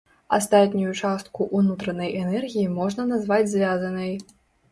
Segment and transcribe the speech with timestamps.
[0.35, 4.11] Астатнюю частку ўнутранай энергіі можна назваць звязанай.